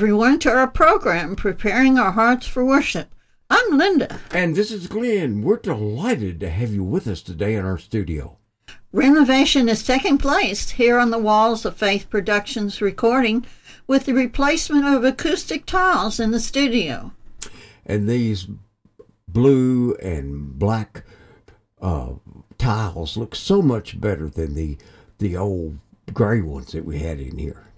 [0.00, 3.14] Everyone, to our program, Preparing Our Hearts for Worship.
[3.50, 4.18] I'm Linda.
[4.30, 5.42] And this is Glenn.
[5.42, 8.38] We're delighted to have you with us today in our studio.
[8.92, 13.44] Renovation is taking place here on the walls of Faith Productions recording
[13.86, 17.12] with the replacement of acoustic tiles in the studio.
[17.84, 18.46] And these
[19.28, 21.04] blue and black
[21.82, 22.12] uh,
[22.56, 24.78] tiles look so much better than the
[25.18, 25.78] the old
[26.14, 27.69] gray ones that we had in here.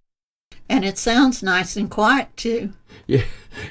[0.68, 2.72] And it sounds nice and quiet too.
[3.08, 3.24] Yeah,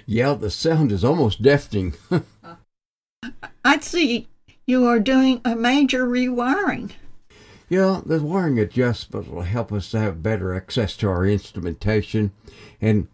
[0.05, 1.93] yeah, the sound is almost deafening.
[3.63, 4.27] I'd see
[4.67, 6.91] you are doing a major rewiring.
[7.69, 12.33] Yeah, the wiring adjustment will help us to have better access to our instrumentation
[12.81, 13.07] and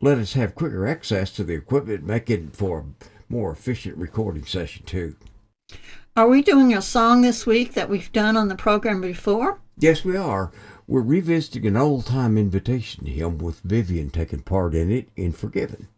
[0.00, 4.84] let us have quicker access to the equipment, making for a more efficient recording session
[4.86, 5.16] too.
[6.16, 9.58] Are we doing a song this week that we've done on the program before?
[9.78, 10.50] Yes, we are.
[10.88, 15.88] We're revisiting an old time invitation hymn with Vivian taking part in it in Forgiven.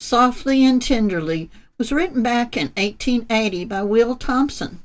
[0.00, 4.82] Softly and Tenderly was written back in 1880 by Will Thompson.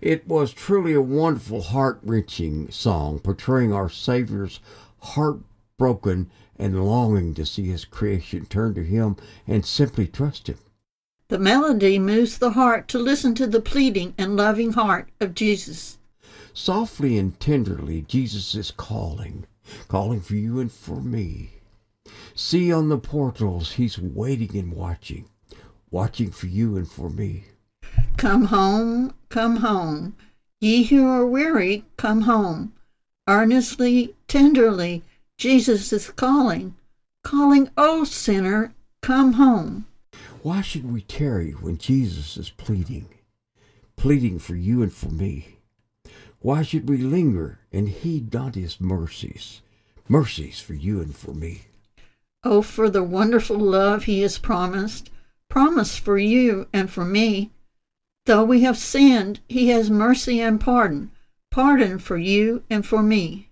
[0.00, 4.58] It was truly a wonderful, heart wrenching song portraying our Savior's
[5.00, 10.58] heartbroken and longing to see his creation turn to him and simply trust him.
[11.28, 15.97] The melody moves the heart to listen to the pleading and loving heart of Jesus.
[16.52, 19.46] Softly and tenderly, Jesus is calling,
[19.88, 21.50] calling for you and for me.
[22.34, 25.28] See on the portals, he's waiting and watching,
[25.90, 27.44] watching for you and for me.
[28.16, 30.16] Come home, come home.
[30.60, 32.72] Ye who are weary, come home.
[33.28, 35.02] Earnestly, tenderly,
[35.36, 36.74] Jesus is calling,
[37.22, 39.86] calling, O sinner, come home.
[40.42, 43.08] Why should we tarry when Jesus is pleading,
[43.96, 45.57] pleading for you and for me?
[46.40, 49.60] Why should we linger and heed not his mercies,
[50.08, 51.62] mercies for you and for me?
[52.44, 55.10] Oh, for the wonderful love he has promised,
[55.48, 57.50] promised for you and for me.
[58.26, 61.10] Though we have sinned, he has mercy and pardon,
[61.50, 63.50] pardon for you and for me.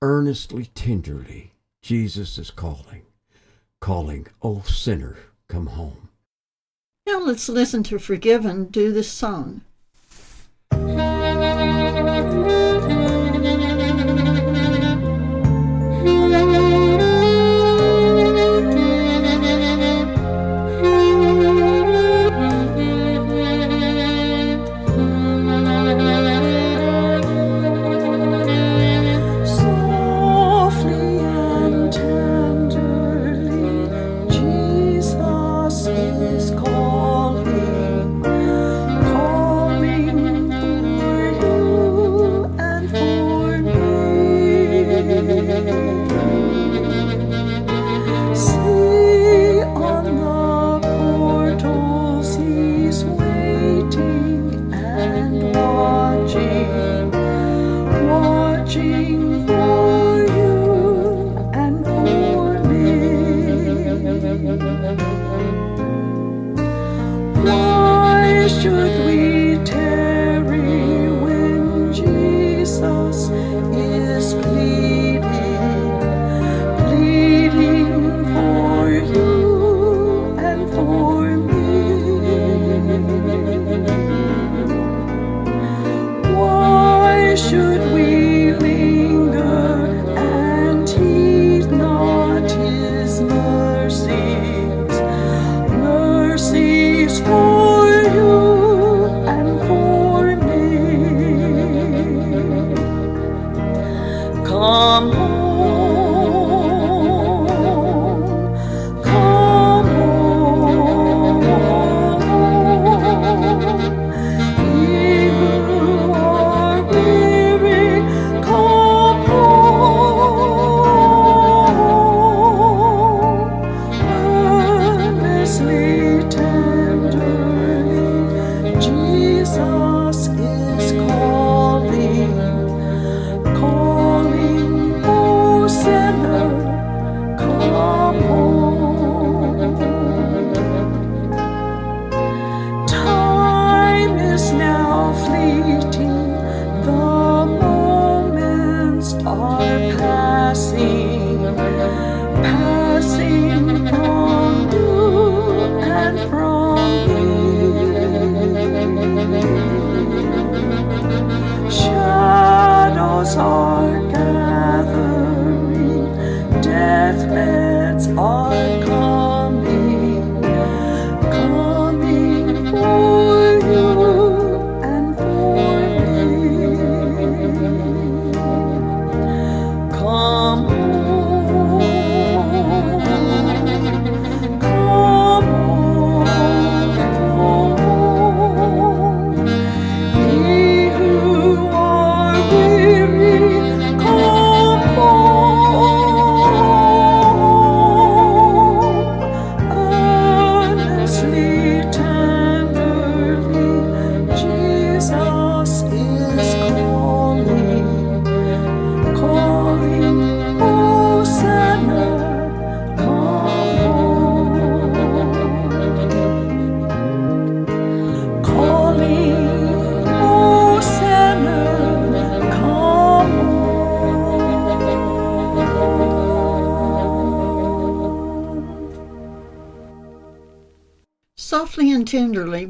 [0.00, 3.02] Earnestly, tenderly, Jesus is calling,
[3.80, 5.18] calling, O sinner,
[5.48, 6.08] come home.
[7.06, 9.60] Now let's listen to Forgiven do this song.
[12.30, 12.69] Are gathering,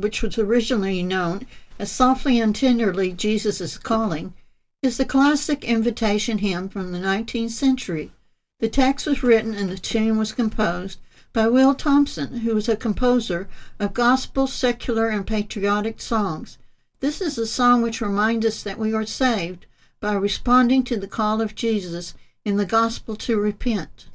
[0.00, 1.47] which was originally known
[1.79, 4.35] as Softly and Tenderly Jesus is Calling,
[4.82, 8.12] is the classic invitation hymn from the 19th century.
[8.61, 10.99] The text was written and the tune was composed
[11.32, 13.49] by Will Thompson, who was a composer
[13.79, 16.58] of gospel, secular, and patriotic songs.
[17.00, 19.67] This is a song which reminds us that we are saved
[20.00, 22.14] by responding to the call of Jesus
[22.44, 24.08] in the gospel to repent.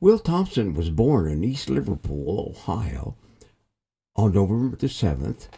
[0.00, 3.16] Will Thompson was born in East Liverpool, Ohio,
[4.16, 5.48] on November the 7th,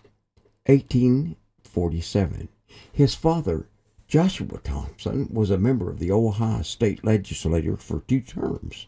[0.66, 2.48] 1847.
[2.92, 3.68] His father,
[4.08, 8.86] Joshua Thompson, was a member of the Ohio State Legislature for two terms.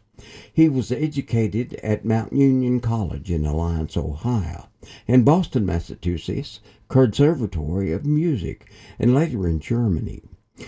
[0.52, 4.68] He was educated at Mount Union College in Alliance, Ohio,
[5.08, 10.22] and Boston, Massachusetts Conservatory of Music, and later in Germany.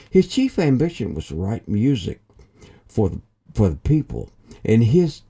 [0.08, 2.22] His chief ambition was to write music
[2.87, 3.20] for the,
[3.52, 4.31] for the people,
[4.64, 5.22] and his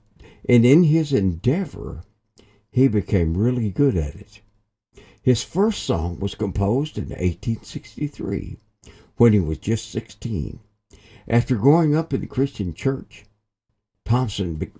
[0.47, 2.03] and in his endeavor,
[2.73, 4.41] he became really good at it.
[5.21, 8.57] His first song was composed in 1863
[9.15, 10.59] when he was just 16.
[11.27, 13.25] After growing up in the Christian church,
[14.05, 14.71] Thompson be,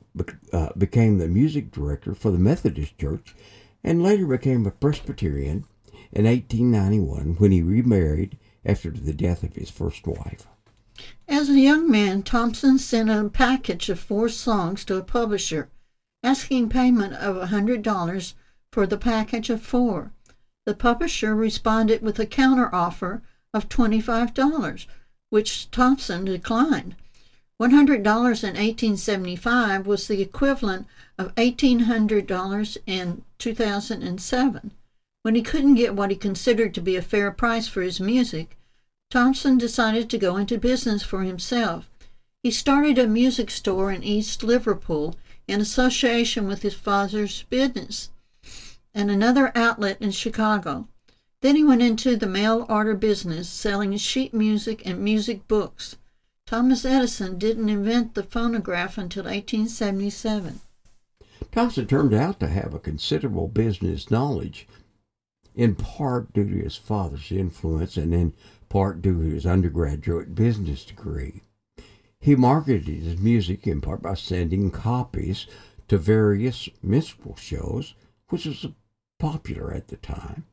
[0.51, 3.35] uh, became the music director for the Methodist Church
[3.83, 5.65] and later became a Presbyterian
[6.11, 10.47] in 1891 when he remarried after the death of his first wife.
[11.27, 15.69] As a young man, Thompson sent a package of four songs to a publisher,
[16.23, 18.33] asking payment of a $100
[18.71, 20.11] for the package of four.
[20.65, 23.21] The publisher responded with a counteroffer
[23.53, 24.87] of $25,
[25.29, 26.95] which Thompson declined.
[27.61, 30.87] $100 in 1875 was the equivalent
[31.17, 34.71] of $1,800 in 2007.
[35.21, 38.57] When he couldn't get what he considered to be a fair price for his music,
[39.09, 41.89] Thompson decided to go into business for himself.
[42.41, 45.15] He started a music store in East Liverpool
[45.47, 48.09] in association with his father's business
[48.93, 50.87] and another outlet in Chicago.
[51.41, 55.97] Then he went into the mail order business, selling sheet music and music books.
[56.45, 60.61] Thomas Edison didn't invent the phonograph until 1877.
[61.51, 64.67] Thompson turned out to have a considerable business knowledge,
[65.55, 68.33] in part due to his father's influence and in
[68.69, 71.41] part due to his undergraduate business degree.
[72.23, 75.45] He marketed his music in part by sending copies
[75.89, 77.93] to various minstrel shows,
[78.29, 78.65] which was
[79.19, 80.45] popular at the time,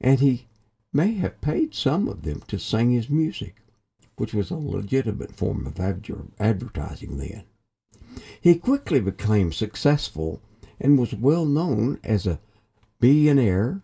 [0.00, 0.46] and he
[0.92, 3.62] may have paid some of them to sing his music
[4.18, 7.44] which was a legitimate form of advertising then.
[8.40, 10.42] He quickly became successful
[10.80, 12.40] and was well known as a
[13.00, 13.82] billionaire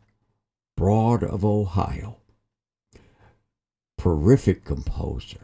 [0.76, 2.18] bard of Ohio.
[3.97, 5.43] Prolific composer.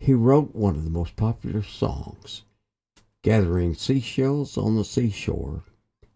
[0.00, 2.42] He wrote one of the most popular songs,
[3.22, 5.62] Gathering Seashells on the Seashore,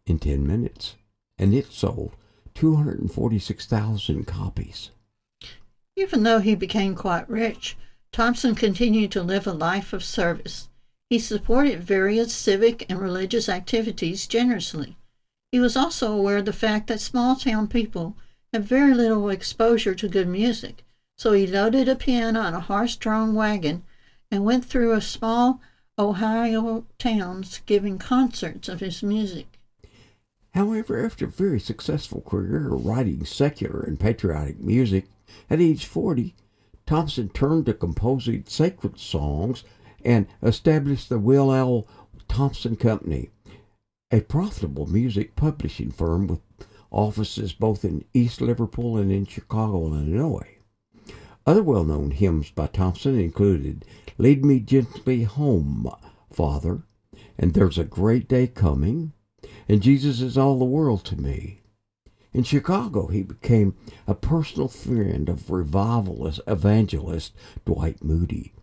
[0.07, 0.97] in 10 minutes,
[1.37, 2.17] and it sold
[2.55, 4.91] 246,000 copies.
[5.97, 7.77] Even though he became quite rich,
[8.11, 10.71] Thompson continued to live a life of service.
[11.11, 14.97] He supported various civic and religious activities generously.
[15.53, 18.17] He was also aware of the fact that small town people
[18.55, 20.84] have very little exposure to good music,
[21.17, 23.83] so he loaded a piano on a horse drawn wagon
[24.31, 25.61] and went through a small
[25.99, 29.59] Ohio towns giving concerts of his music.
[30.55, 35.07] However, after a very successful career writing secular and patriotic music,
[35.51, 36.35] at age 40,
[36.87, 39.65] Thompson turned to composing sacred songs
[40.05, 41.87] and established the Will L.
[42.29, 43.31] Thompson Company,
[44.11, 46.41] a profitable music publishing firm with
[46.91, 50.54] offices both in East Liverpool and in Chicago, Illinois.
[51.47, 53.85] Other well known hymns by Thompson included
[54.17, 55.91] Lead Me Gently Home,
[56.33, 56.85] Father,
[57.39, 59.13] and There's a Great Day Coming,
[59.69, 61.61] and Jesus is All the World to Me.
[62.33, 67.35] In Chicago, he became a personal friend of revivalist evangelist
[67.67, 68.55] Dwight Moody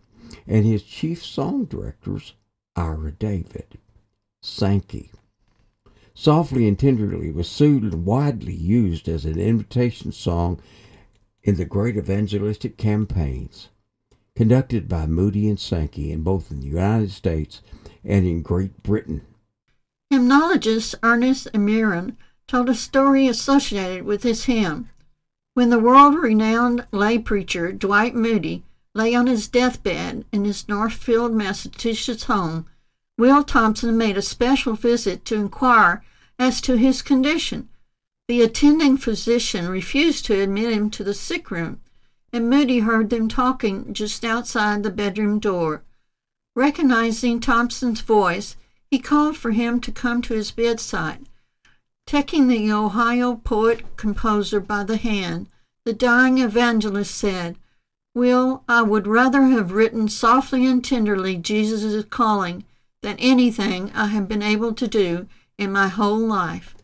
[0.46, 2.34] and his chief song directors,
[2.74, 3.78] Ira David.
[4.42, 5.12] Sankey.
[6.14, 10.60] Softly and Tenderly was soon and widely used as an invitation song
[11.42, 13.68] in the great evangelistic campaigns
[14.34, 17.60] conducted by Moody and Sankey in both the United States
[18.04, 19.22] and in Great Britain.
[20.10, 24.88] Hymnologist Ernest Emurian told a story associated with this hymn.
[25.54, 31.32] When the world renowned lay preacher Dwight Moody lay on his deathbed in his Northfield,
[31.32, 32.66] Massachusetts home,
[33.18, 36.02] Will Thompson made a special visit to inquire
[36.38, 37.68] as to his condition.
[38.28, 41.80] The attending physician refused to admit him to the sick room,
[42.32, 45.82] and Moody heard them talking just outside the bedroom door.
[46.54, 48.56] Recognizing Thompson's voice,
[48.90, 51.26] he called for him to come to his bedside.
[52.06, 55.48] Taking the Ohio poet composer by the hand,
[55.84, 57.56] the dying evangelist said,
[58.14, 62.64] Will, I would rather have written softly and tenderly Jesus' calling
[63.00, 65.26] than anything I have been able to do
[65.58, 66.76] in my whole life.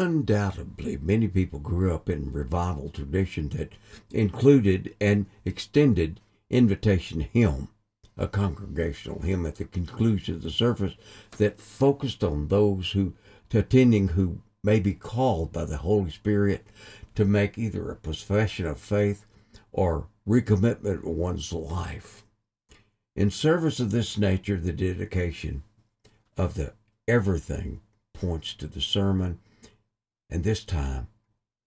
[0.00, 3.74] Undoubtedly, many people grew up in revival tradition that
[4.10, 7.68] included an extended invitation hymn,
[8.16, 10.94] a congregational hymn at the conclusion of the service
[11.36, 13.12] that focused on those who
[13.52, 16.66] attending who may be called by the Holy Spirit
[17.14, 19.26] to make either a profession of faith
[19.70, 22.24] or recommitment of one's life.
[23.14, 25.62] In service of this nature, the dedication
[26.38, 26.72] of the
[27.06, 27.82] everything
[28.14, 29.40] points to the sermon
[30.30, 31.08] and this time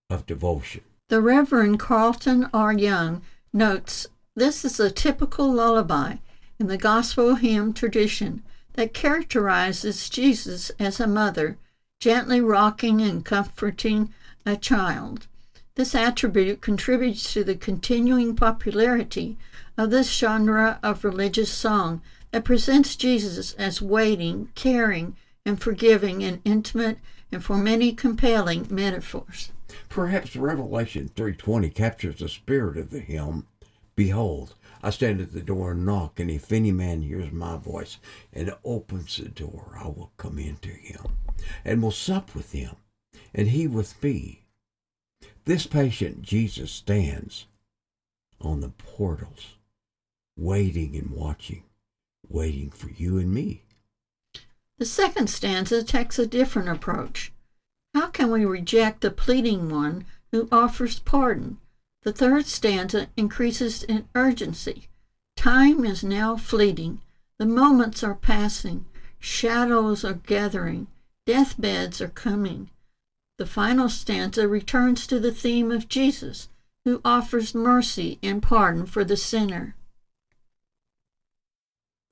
[0.09, 0.81] of devotion.
[1.09, 2.73] The Reverend Carlton R.
[2.73, 6.15] Young notes this is a typical lullaby
[6.59, 8.41] in the gospel hymn tradition
[8.73, 11.57] that characterizes Jesus as a mother,
[11.99, 14.11] gently rocking and comforting
[14.45, 15.27] a child.
[15.75, 19.37] This attribute contributes to the continuing popularity
[19.77, 22.01] of this genre of religious song
[22.31, 25.15] that presents Jesus as waiting, caring,
[25.45, 26.97] and forgiving in intimate
[27.33, 29.51] and for many compelling metaphors.
[29.89, 33.47] Perhaps Revelation 3:20 captures the spirit of the hymn.
[33.95, 37.97] Behold, I stand at the door and knock, and if any man hears my voice
[38.31, 41.17] and opens the door, I will come into him
[41.65, 42.75] and will sup with him,
[43.33, 44.45] and he with me.
[45.45, 47.47] This patient Jesus stands
[48.39, 49.55] on the portals,
[50.37, 51.63] waiting and watching,
[52.27, 53.63] waiting for you and me.
[54.79, 57.31] The second stanza takes a different approach.
[57.93, 61.59] How can we reject the pleading one who offers pardon?
[62.01, 64.89] The third stanza increases in urgency.
[65.37, 67.01] Time is now fleeting.
[67.37, 68.85] The moments are passing.
[69.19, 70.87] Shadows are gathering.
[71.25, 72.69] Deathbeds are coming.
[73.37, 76.49] The final stanza returns to the theme of Jesus,
[76.83, 79.75] who offers mercy and pardon for the sinner.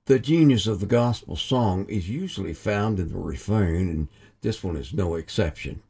[0.06, 4.08] The genius of the gospel song is usually found in the refrain, and
[4.40, 5.80] this one is no exception.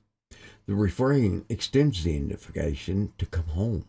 [0.66, 3.86] The refrain extends the invitation to come home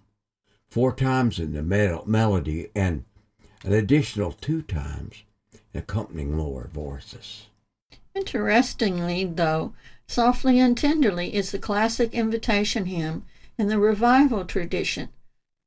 [0.70, 3.04] four times in the melody and
[3.66, 5.24] an additional two times
[5.74, 7.48] in accompanying lower voices.
[8.16, 9.74] Interestingly, though,
[10.08, 13.26] Softly and Tenderly is the classic invitation hymn
[13.58, 15.10] in the revival tradition.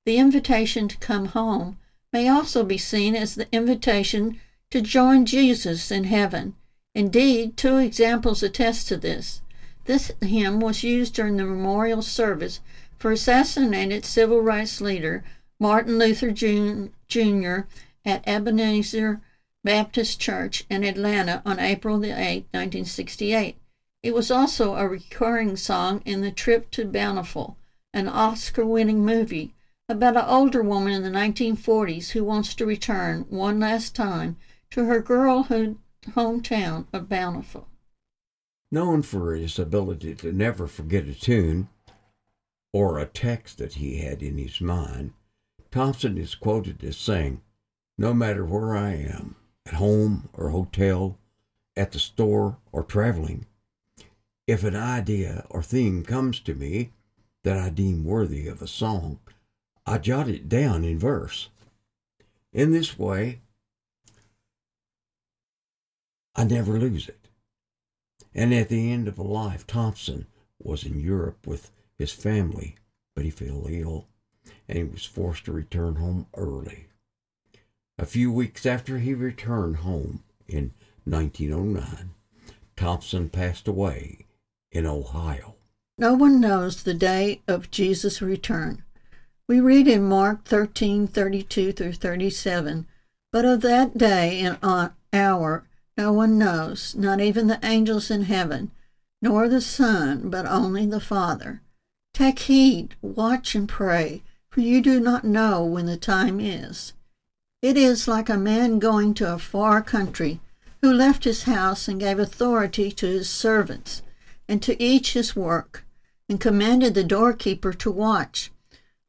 [0.07, 1.79] The invitation to come home
[2.11, 6.55] may also be seen as the invitation to join Jesus in heaven.
[6.95, 9.43] Indeed, two examples attest to this.
[9.85, 12.61] This hymn was used during the memorial service
[12.99, 15.25] for assassinated civil rights leader
[15.61, 17.69] Martin Luther Jr.
[18.05, 19.21] at Ebenezer
[19.63, 23.57] Baptist Church in Atlanta on April 8, 1968.
[24.03, 27.57] It was also a recurring song in The Trip to Bountiful,
[27.93, 29.55] an Oscar winning movie
[29.89, 34.37] about an older woman in the 1940s who wants to return one last time
[34.71, 35.79] to her girlhood
[36.11, 37.69] hometown of Bountiful.
[38.71, 41.69] Known for his ability to never forget a tune
[42.73, 45.13] or a text that he had in his mind,
[45.71, 47.41] Thompson is quoted as saying,
[47.97, 51.19] No matter where I am, at home or hotel,
[51.77, 53.47] at the store or traveling,
[54.47, 56.93] if an idea or theme comes to me
[57.45, 59.19] that I deem worthy of a song,
[59.85, 61.49] I jot it down in verse.
[62.53, 63.41] In this way,
[66.37, 67.29] I never lose it.
[68.35, 70.27] And at the end of a life, Thompson
[70.63, 72.77] was in Europe with his family,
[73.15, 74.07] but he fell ill
[74.69, 76.89] and he was forced to return home early.
[77.99, 80.75] A few weeks after he returned home in
[81.05, 82.11] 1909,
[82.77, 84.27] Thompson passed away
[84.71, 85.55] in Ohio.
[85.97, 88.83] No one knows the day of Jesus' return.
[89.49, 92.87] We read in Mark 13:32 through 37,
[93.33, 94.59] but of that day and
[95.13, 95.65] hour
[95.97, 98.71] no one knows, not even the angels in heaven,
[99.23, 101.63] nor the Son, but only the Father.
[102.13, 106.93] Take heed, watch and pray, for you do not know when the time is.
[107.63, 110.41] It is like a man going to a far country,
[110.83, 114.03] who left his house and gave authority to his servants
[114.49, 115.85] and to each his work,
[116.29, 118.53] and commanded the doorkeeper to watch.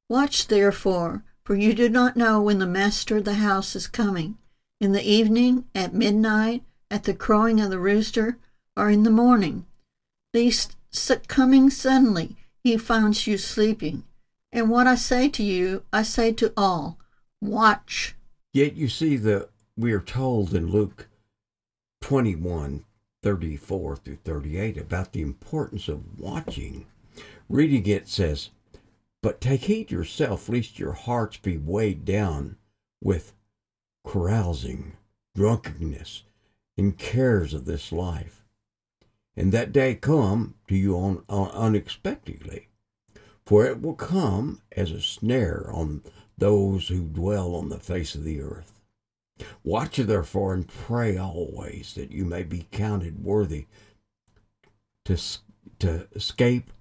[0.09, 4.37] Watch therefore, for you do not know when the master of the house is coming,
[4.79, 8.37] in the evening, at midnight, at the crowing of the rooster,
[8.75, 9.65] or in the morning,
[10.33, 10.75] lest
[11.27, 14.03] coming suddenly he finds you sleeping.
[14.51, 16.97] And what I say to you, I say to all
[17.41, 18.15] watch.
[18.53, 21.07] Yet you see that we are told in Luke
[22.01, 22.85] 21
[23.23, 26.85] 34 through 38 about the importance of watching.
[27.49, 28.51] Reading it says,
[29.21, 32.57] But take heed yourself, lest your hearts be weighed down
[33.01, 33.33] with
[34.05, 34.93] carousing,
[35.35, 36.23] drunkenness,
[36.77, 38.43] and cares of this life.
[39.35, 42.67] And that day come to you un- un- unexpectedly,
[43.45, 46.03] for it will come as a snare on
[46.37, 48.79] those who dwell on the face of the earth.
[49.63, 53.67] Watch therefore and pray always that you may be counted worthy
[55.05, 55.17] to,
[55.79, 56.71] to escape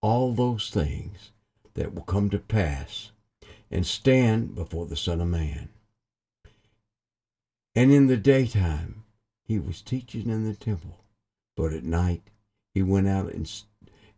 [0.00, 1.30] all those things
[1.74, 3.10] that will come to pass
[3.70, 5.68] and stand before the Son of Man.
[7.74, 9.01] And in the daytime
[9.52, 11.04] he was teaching in the temple,
[11.56, 12.22] but at night
[12.72, 13.62] he went out and,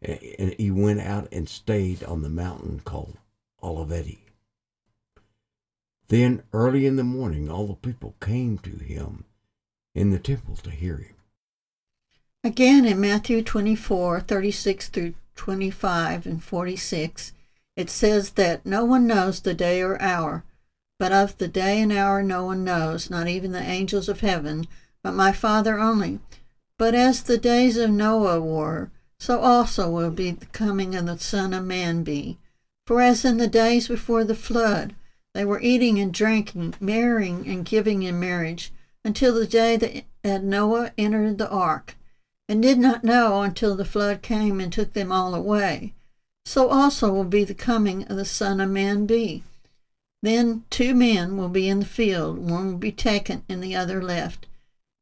[0.01, 3.17] and he went out and stayed on the mountain called
[3.61, 4.19] Olivet.
[6.07, 9.25] Then early in the morning all the people came to him
[9.93, 11.17] in the temple to hear him.
[12.45, 17.33] Again in Matthew 24, 36 through 25 and 46,
[17.75, 20.45] it says that no one knows the day or hour,
[21.01, 24.69] but of the day and hour no one knows, not even the angels of heaven,
[25.05, 26.19] but my Father only.
[26.79, 28.91] But as the days of Noah were,
[29.21, 32.39] so also will be the coming of the Son of Man be.
[32.87, 34.95] For as in the days before the flood,
[35.35, 38.73] they were eating and drinking, marrying and giving in marriage,
[39.05, 41.97] until the day that Noah entered the ark,
[42.49, 45.93] and did not know until the flood came and took them all away.
[46.47, 49.45] So also will be the coming of the Son of Man be.
[50.23, 54.03] Then two men will be in the field, one will be taken and the other
[54.03, 54.47] left.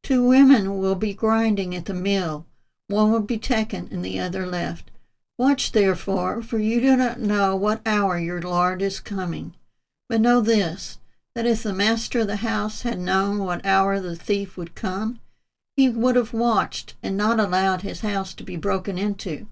[0.03, 2.47] Two women will be grinding at the mill,
[2.89, 4.91] one will be taken and the other left.
[5.39, 9.55] Watch therefore, for you do not know what hour your Lord is coming.
[10.09, 10.99] But know this,
[11.35, 15.21] that if the master of the house had known what hour the thief would come,
[15.77, 19.47] he would have watched and not allowed his house to be broken into.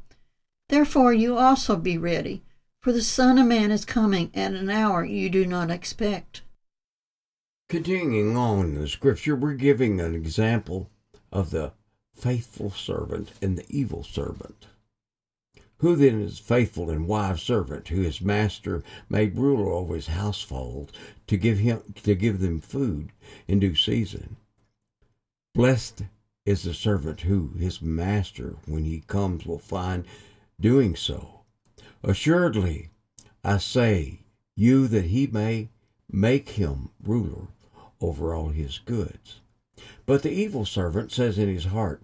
[0.69, 2.43] Therefore you also be ready,
[2.83, 6.43] for the Son of Man is coming at an hour you do not expect.
[7.71, 10.91] Continuing on in the scripture, we're giving an example
[11.31, 11.73] of the
[12.13, 14.67] faithful servant and the evil servant.
[15.77, 20.91] Who then is faithful and wise servant, who his master made ruler over his household
[21.29, 23.13] to give him to give them food
[23.47, 24.35] in due season?
[25.55, 26.03] Blessed
[26.45, 30.07] is the servant who his master, when he comes, will find
[30.61, 31.43] doing so.
[32.03, 32.89] Assuredly,
[33.45, 34.23] I say
[34.57, 35.69] you that he may
[36.11, 37.47] make him ruler
[38.01, 39.41] over all his goods.
[40.07, 42.03] But the evil servant says in his heart,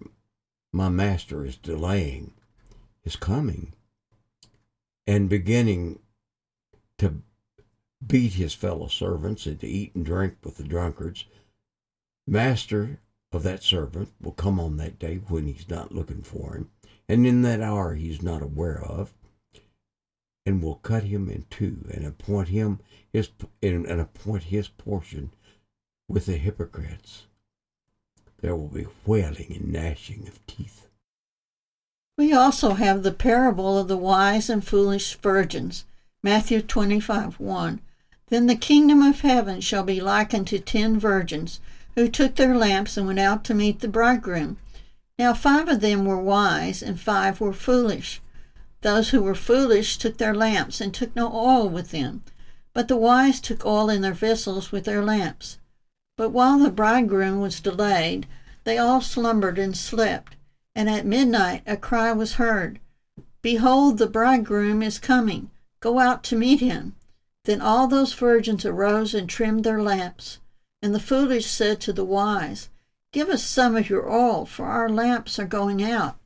[0.71, 2.33] My master is delaying
[3.03, 3.71] is coming
[5.05, 5.99] and beginning
[6.97, 7.21] to
[8.05, 11.25] beat his fellow servants and to eat and drink with the drunkards.
[12.27, 12.99] Master
[13.31, 16.69] of that servant will come on that day when he's not looking for him,
[17.07, 19.13] and in that hour he's not aware of,
[20.45, 22.79] and will cut him in two and appoint him
[23.11, 23.29] his
[23.61, 25.31] and appoint his portion
[26.07, 27.23] with the hypocrites.
[28.41, 30.87] There will be wailing and gnashing of teeth.
[32.17, 35.85] We also have the parable of the wise and foolish virgins.
[36.23, 37.81] Matthew 25 1.
[38.29, 41.59] Then the kingdom of heaven shall be likened to ten virgins,
[41.95, 44.57] who took their lamps and went out to meet the bridegroom.
[45.17, 48.21] Now five of them were wise, and five were foolish.
[48.81, 52.23] Those who were foolish took their lamps and took no oil with them,
[52.73, 55.57] but the wise took oil in their vessels with their lamps.
[56.17, 58.27] But while the bridegroom was delayed,
[58.63, 60.35] they all slumbered and slept.
[60.75, 62.79] And at midnight a cry was heard
[63.41, 65.51] Behold, the bridegroom is coming.
[65.79, 66.95] Go out to meet him.
[67.45, 70.39] Then all those virgins arose and trimmed their lamps.
[70.81, 72.69] And the foolish said to the wise,
[73.13, 76.17] Give us some of your oil, for our lamps are going out.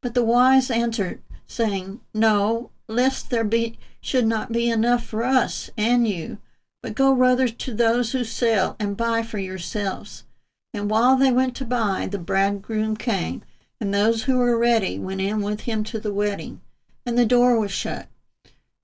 [0.00, 5.70] But the wise answered, saying, No, lest there be should not be enough for us
[5.76, 6.38] and you,
[6.82, 10.24] but go rather to those who sell and buy for yourselves.
[10.72, 13.42] And while they went to buy, the bridegroom came,
[13.80, 16.60] and those who were ready went in with him to the wedding,
[17.04, 18.08] and the door was shut.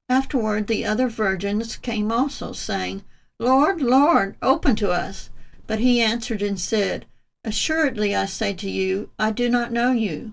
[0.09, 3.05] Afterward the other virgins came also, saying,
[3.39, 5.31] Lord, Lord, open to us.
[5.67, 7.07] But he answered and said,
[7.45, 10.33] Assuredly I say to you, I do not know you.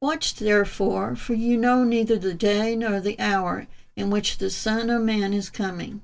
[0.00, 4.90] Watch therefore, for you know neither the day nor the hour in which the Son
[4.90, 6.02] of Man is coming.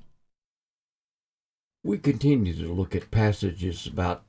[1.85, 4.23] We continue to look at passages about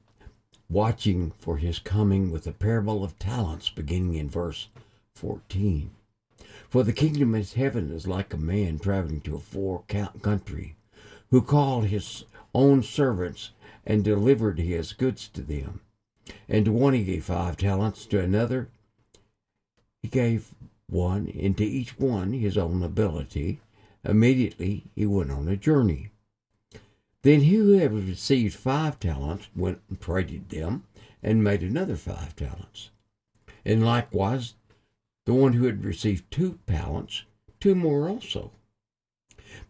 [0.68, 4.66] watching for his coming with the parable of talents beginning in verse
[5.14, 5.92] 14.
[6.68, 9.84] For the kingdom of heaven is like a man traveling to a far
[10.20, 10.74] country,
[11.30, 13.50] who called his own servants
[13.86, 15.80] and delivered his goods to them.
[16.48, 18.68] And to one he gave five talents, to another
[20.02, 20.56] he gave
[20.88, 23.60] one, and to each one his own ability.
[24.04, 26.10] Immediately he went on a journey.
[27.24, 30.84] Then he who had received five talents went and traded them
[31.22, 32.90] and made another five talents.
[33.64, 34.54] And likewise,
[35.24, 37.22] the one who had received two talents,
[37.60, 38.50] two more also.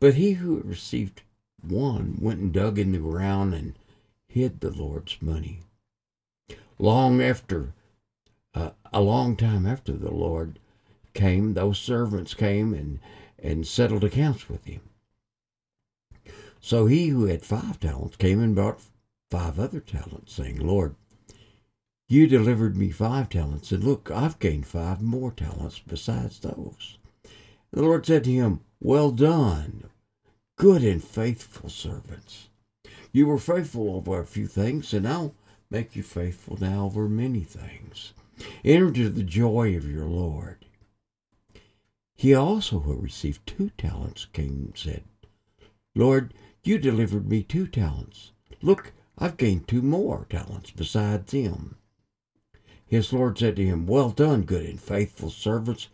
[0.00, 1.22] But he who had received
[1.62, 3.78] one went and dug in the ground and
[4.26, 5.60] hid the Lord's money.
[6.80, 7.72] Long after,
[8.52, 10.58] uh, a long time after the Lord
[11.14, 12.98] came, those servants came and,
[13.38, 14.80] and settled accounts with him.
[16.64, 18.80] So he who had five talents came and brought
[19.30, 20.94] five other talents, saying, Lord,
[22.08, 26.96] you delivered me five talents, and look, I've gained five more talents besides those.
[27.70, 29.90] The Lord said to him, Well done,
[30.56, 32.48] good and faithful servants.
[33.12, 35.34] You were faithful over a few things, and I'll
[35.68, 38.14] make you faithful now over many things.
[38.64, 40.64] Enter into the joy of your Lord.
[42.14, 45.04] He also who received two talents came and said,
[45.94, 46.32] Lord,
[46.66, 48.32] you delivered me two talents.
[48.62, 51.76] Look, I've gained two more talents besides them.
[52.86, 55.88] His Lord said to him, Well done, good and faithful servants.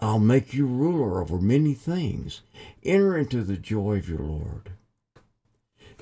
[0.00, 2.42] I'll make you ruler over many things.
[2.82, 4.70] Enter into the joy of your Lord.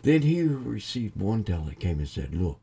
[0.02, 2.60] Then he who received one talent came and said, Look,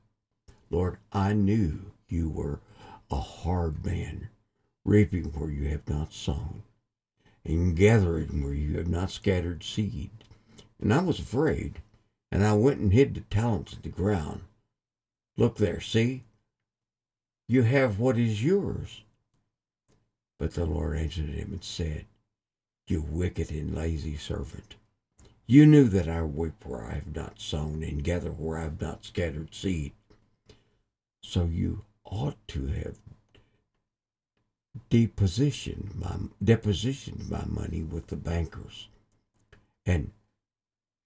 [0.70, 2.62] Lord, I knew you were
[3.10, 4.30] a hard man,
[4.86, 6.64] reaping where you have not sown,
[7.44, 10.12] and gathering where you have not scattered seed.
[10.82, 11.82] And I was afraid,
[12.32, 14.42] and I went and hid the talents in the ground.
[15.38, 16.24] Look there, see?
[17.48, 19.04] You have what is yours.
[20.40, 22.06] But the Lord answered him and said,
[22.88, 24.76] You wicked and lazy servant.
[25.46, 28.82] You knew that I reap where I have not sown and gather where I have
[28.82, 29.92] not scattered seed.
[31.22, 32.98] So you ought to have
[34.90, 38.88] depositioned my depositioned my money with the bankers,
[39.86, 40.12] and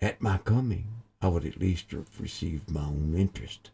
[0.01, 3.71] at my coming, I would at least have received my own interest.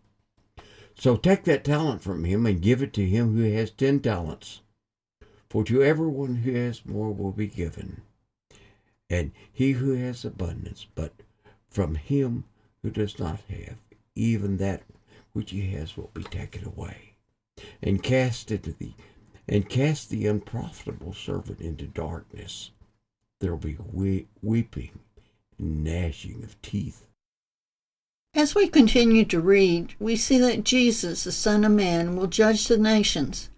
[0.95, 4.61] So take that talent from him and give it to him who has ten talents.
[5.49, 8.03] For to everyone who has more will be given,
[9.09, 11.11] and he who has abundance, but
[11.69, 12.45] from him
[12.81, 13.77] who does not have,
[14.15, 14.83] even that
[15.33, 17.15] which he has will be taken away.
[17.81, 18.93] And cast into the
[19.47, 22.71] and cast the unprofitable servant into darkness.
[23.39, 24.99] There will be we- weeping
[25.61, 27.05] gnashing of teeth.
[28.33, 32.67] As we continue to read, we see that Jesus, the Son of Man, will judge
[32.67, 33.49] the nations.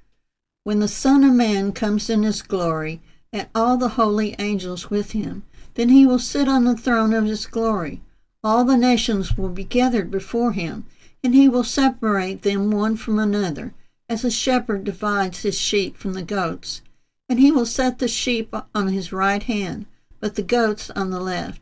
[0.64, 5.12] When the Son of Man comes in his glory, and all the holy angels with
[5.12, 8.02] him, then he will sit on the throne of his glory.
[8.44, 10.86] All the nations will be gathered before him,
[11.24, 13.74] and he will separate them one from another,
[14.10, 16.82] as a shepherd divides his sheep from the goats.
[17.30, 19.86] And he will set the sheep on his right hand,
[20.20, 21.62] but the goats on the left.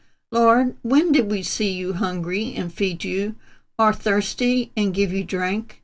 [0.31, 3.35] Lord, when did we see you hungry and feed you,
[3.77, 5.83] or thirsty and give you drink?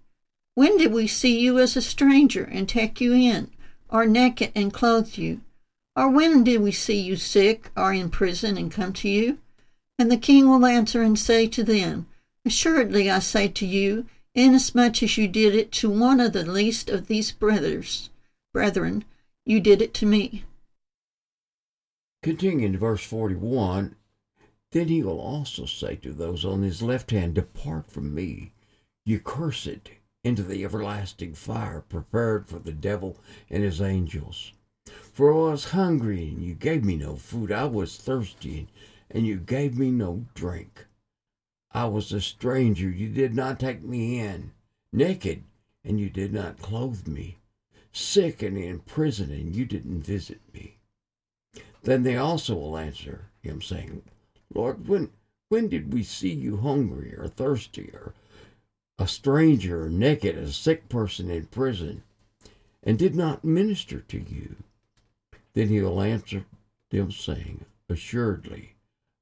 [0.55, 3.51] When did we see you as a stranger and take you in,
[3.89, 5.41] or naked and clothe you?
[5.97, 9.39] Or when did we see you sick or in prison and come to you?
[9.99, 12.07] And the king will answer and say to them,
[12.45, 16.89] Assuredly I say to you, inasmuch as you did it to one of the least
[16.89, 18.09] of these brothers,
[18.53, 19.03] brethren,
[19.45, 20.45] you did it to me.
[22.23, 23.95] Continuing to verse 41,
[24.71, 28.53] then he will also say to those on his left hand, Depart from me,
[29.05, 29.89] you cursed,
[30.23, 33.17] into the everlasting fire prepared for the devil
[33.49, 34.51] and his angels.
[34.85, 37.51] For I was hungry, and you gave me no food.
[37.51, 38.67] I was thirsty,
[39.09, 40.85] and you gave me no drink.
[41.71, 44.51] I was a stranger, you did not take me in.
[44.91, 45.43] Naked,
[45.83, 47.37] and you did not clothe me.
[47.91, 50.77] Sick and in prison, and you didn't visit me.
[51.83, 54.03] Then they also will answer him, saying,
[54.57, 55.11] Lord, when
[55.49, 58.13] when did we see you hungry or thirsty or
[58.99, 62.03] a stranger or naked, a sick person in prison,
[62.83, 64.57] and did not minister to you?
[65.53, 66.45] Then he will answer
[66.91, 68.75] them, saying, Assuredly,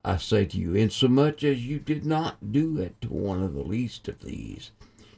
[0.03, 3.63] I say to you, insomuch as you did not do it to one of the
[3.63, 4.71] least of these,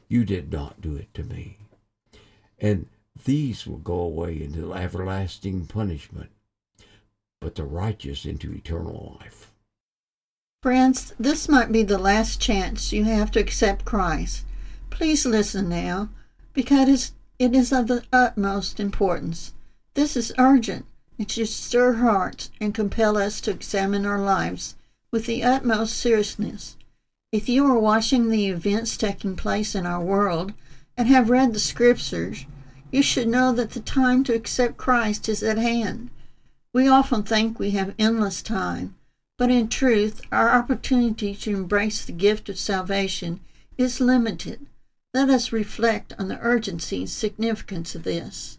[0.08, 1.58] you did not do it to me.
[2.58, 2.86] and
[3.24, 6.30] these will go away into everlasting punishment,
[7.40, 9.52] but the righteous into eternal life.
[10.60, 14.44] Friends, this might be the last chance you have to accept Christ.
[14.90, 16.08] Please listen now,
[16.52, 19.54] because it is of the utmost importance.
[19.94, 20.84] This is urgent.
[21.16, 24.74] It should stir hearts and compel us to examine our lives
[25.12, 26.76] with the utmost seriousness.
[27.30, 30.54] If you are watching the events taking place in our world
[30.96, 32.46] and have read the scriptures,
[32.90, 36.10] you should know that the time to accept Christ is at hand.
[36.72, 38.96] We often think we have endless time,
[39.38, 43.40] but in truth, our opportunity to embrace the gift of salvation
[43.78, 44.66] is limited.
[45.14, 48.58] Let us reflect on the urgency and significance of this.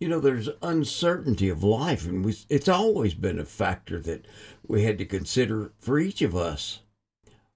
[0.00, 4.26] You know, there's uncertainty of life, and we, it's always been a factor that
[4.66, 6.80] we had to consider for each of us.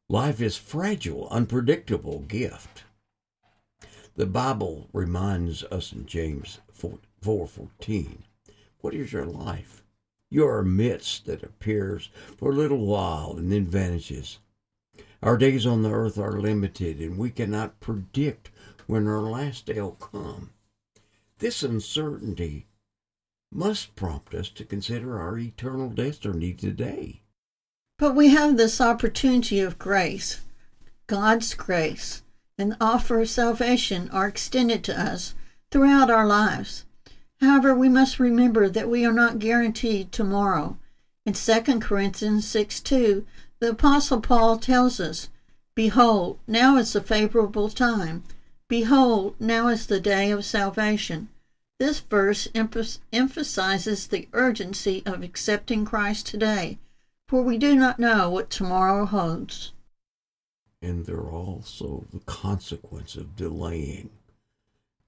[0.09, 2.85] Life is fragile, unpredictable gift.
[4.14, 8.22] The Bible reminds us in James 4, 4:14,
[8.81, 9.77] what is your life?
[10.30, 14.38] You are a mist that appears for a little while and then vanishes.
[15.22, 18.50] Our days on the earth are limited, and we cannot predict
[18.86, 20.50] when our last day will come.
[21.38, 22.66] This uncertainty
[23.50, 27.22] must prompt us to consider our eternal destiny today.
[27.98, 30.40] But we have this opportunity of grace,
[31.06, 32.22] God's grace,
[32.58, 35.34] and the offer of salvation are extended to us
[35.70, 36.84] throughout our lives.
[37.40, 40.77] However, we must remember that we are not guaranteed tomorrow.
[41.24, 43.24] In 2 Corinthians 6 2,
[43.61, 45.29] the Apostle Paul tells us,
[45.74, 48.24] Behold, now is the favorable time.
[48.68, 51.29] Behold, now is the day of salvation.
[51.79, 56.79] This verse emphasizes the urgency of accepting Christ today,
[57.29, 59.72] for we do not know what tomorrow holds.
[60.83, 64.11] And there are also the consequence of delaying.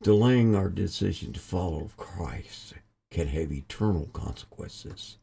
[0.02, 2.72] Delaying our decision to follow Christ
[3.10, 5.18] can have eternal consequences.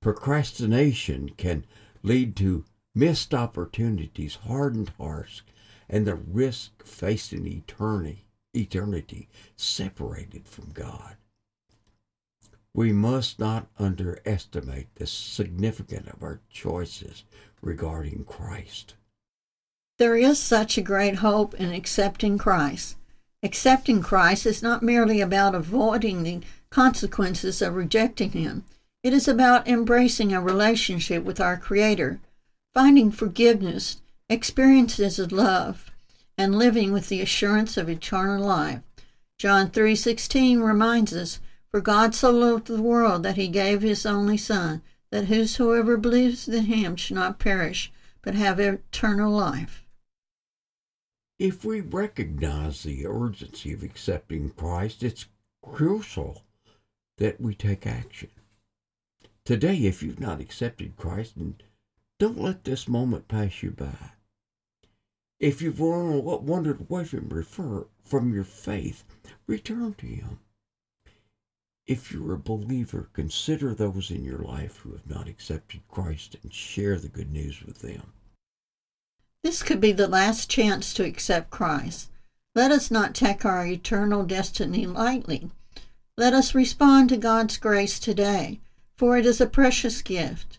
[0.00, 1.64] Procrastination can
[2.02, 2.64] lead to
[2.96, 5.42] missed opportunities, hardened hearts,
[5.88, 11.16] and the risk facing eternity, eternity separated from God.
[12.74, 17.22] We must not underestimate the significance of our choices
[17.60, 18.94] regarding Christ.
[19.98, 22.96] There is such a great hope in accepting Christ.
[23.44, 28.64] Accepting Christ is not merely about avoiding the consequences of rejecting Him.
[29.02, 32.20] It is about embracing a relationship with our Creator,
[32.72, 34.00] finding forgiveness,
[34.30, 35.90] experiences of love,
[36.38, 38.80] and living with the assurance of eternal life.
[39.38, 41.40] John 3:16 reminds us,
[41.72, 46.46] "For God so loved the world that he gave his only son, that whosoever believes
[46.46, 47.90] in him should not perish,
[48.22, 49.82] but have eternal life."
[51.42, 55.26] If we recognize the urgency of accepting Christ, it's
[55.60, 56.44] crucial
[57.18, 58.30] that we take action.
[59.44, 61.34] Today, if you've not accepted Christ,
[62.20, 64.12] don't let this moment pass you by.
[65.40, 69.02] If you've wandered away from, refer, from your faith,
[69.48, 70.38] return to Him.
[71.88, 76.54] If you're a believer, consider those in your life who have not accepted Christ and
[76.54, 78.12] share the good news with them.
[79.42, 82.10] This could be the last chance to accept Christ.
[82.54, 85.50] Let us not take our eternal destiny lightly.
[86.16, 88.60] Let us respond to God's grace today
[89.02, 90.58] for it is a precious gift.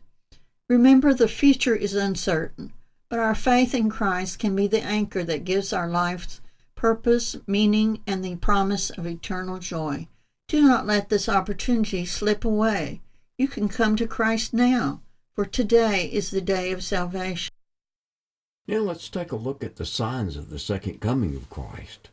[0.68, 2.74] Remember, the future is uncertain,
[3.08, 6.42] but our faith in Christ can be the anchor that gives our lives
[6.76, 10.10] purpose, meaning, and the promise of eternal joy.
[10.50, 13.00] Do not let this opportunity slip away.
[13.38, 15.00] You can come to Christ now,
[15.34, 17.50] for today is the day of salvation.
[18.68, 22.10] Now let's take a look at the signs of the second coming of Christ.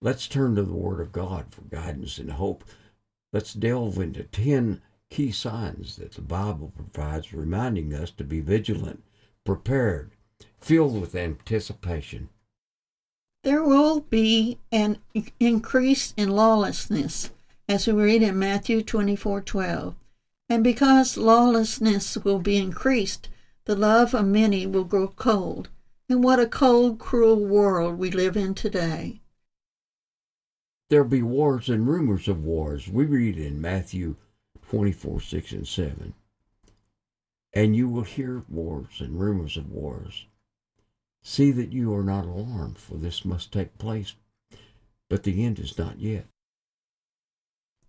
[0.00, 2.64] Let's turn to the Word of God for guidance and hope.
[3.32, 9.02] Let's delve into 10 key signs that the Bible provides, reminding us to be vigilant,
[9.44, 10.12] prepared,
[10.60, 12.28] filled with anticipation.
[13.42, 14.98] There will be an
[15.40, 17.30] increase in lawlessness,
[17.68, 19.94] as we read in Matthew 24 12.
[20.48, 23.28] And because lawlessness will be increased,
[23.66, 25.68] the love of many will grow cold.
[26.08, 29.20] And what a cold, cruel world we live in today.
[30.88, 32.88] There'll be wars and rumors of wars.
[32.88, 34.14] We read in Matthew
[34.68, 36.14] 24, 6, and 7.
[37.52, 40.26] And you will hear wars and rumors of wars.
[41.22, 44.14] See that you are not alarmed, for this must take place,
[45.10, 46.26] but the end is not yet.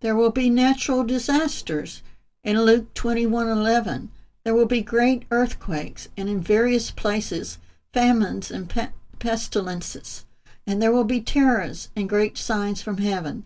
[0.00, 2.02] There will be natural disasters.
[2.42, 4.08] In Luke 21:11,
[4.48, 7.58] there will be great earthquakes, and in various places
[7.92, 10.24] famines and pe- pestilences.
[10.66, 13.44] and there will be terrors and great signs from heaven.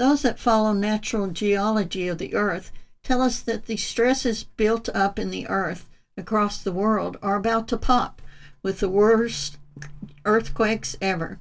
[0.00, 2.72] Those that follow natural geology of the earth
[3.04, 7.68] tell us that the stresses built up in the earth across the world are about
[7.68, 8.20] to pop
[8.60, 9.56] with the worst
[10.24, 11.38] earthquakes ever.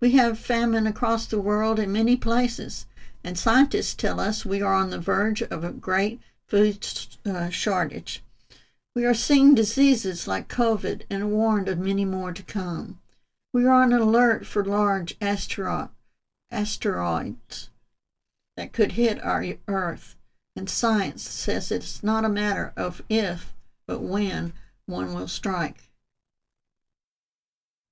[0.00, 2.86] We have famine across the world in many places,
[3.22, 6.88] and scientists tell us we are on the verge of a great food
[7.26, 8.22] uh, shortage.
[8.98, 12.98] We are seeing diseases like COVID and warned of many more to come.
[13.52, 15.90] We are on alert for large asteroid,
[16.50, 17.70] asteroids
[18.56, 20.16] that could hit our Earth,
[20.56, 23.54] and science says it's not a matter of if,
[23.86, 24.52] but when
[24.86, 25.90] one will strike.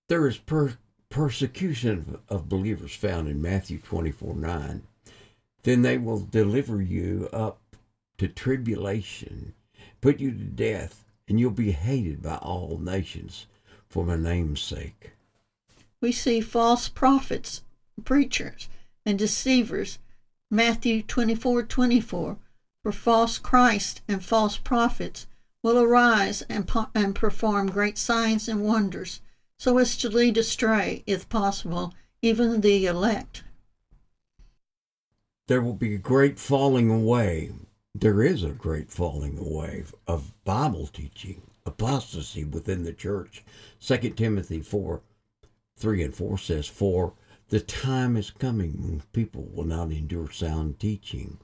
[0.09, 0.77] There is per-
[1.09, 4.83] persecution of believers found in Matthew 24 9.
[5.63, 7.61] Then they will deliver you up
[8.19, 9.55] to tribulation,
[10.01, 13.47] put you to death, and you'll be hated by all nations
[13.89, 15.13] for my name's sake
[16.01, 17.63] we see false prophets,
[18.05, 18.69] preachers,
[19.05, 19.99] and deceivers.
[20.51, 22.37] Matthew 24 24.
[22.83, 25.27] For false Christ and false prophets
[25.63, 29.21] will arise and, po- and perform great signs and wonders,
[29.59, 33.43] so as to lead astray, if possible, even the elect.
[35.49, 37.51] There will be a great falling away.
[37.99, 43.43] There is a great falling away of Bible teaching, apostasy within the church.
[43.81, 45.01] 2 Timothy 4
[45.79, 47.15] 3 and 4 says, For
[47.49, 51.39] the time is coming when people will not endure sound teaching,